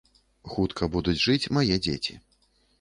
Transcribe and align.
Хутка 0.53 0.89
будуць 0.95 1.17
жыць 1.27 1.51
мае 1.61 1.71
дзеці. 1.85 2.21